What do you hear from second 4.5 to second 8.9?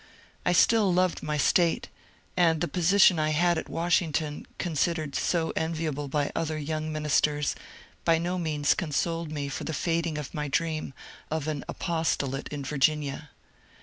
considered so enviable by other young ministers, by no means